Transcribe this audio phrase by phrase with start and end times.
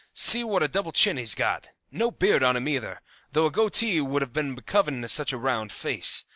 [0.15, 1.69] See what a double chin he's got.
[1.91, 3.01] No beard on him, either,
[3.33, 6.25] though a goatee would have been becoming to such a round face.